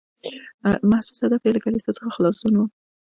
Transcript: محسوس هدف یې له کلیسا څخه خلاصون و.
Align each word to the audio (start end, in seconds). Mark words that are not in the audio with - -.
محسوس 0.91 1.19
هدف 1.25 1.41
یې 1.45 1.51
له 1.55 1.61
کلیسا 1.65 1.91
څخه 1.97 2.13
خلاصون 2.15 2.53
و. 2.55 2.61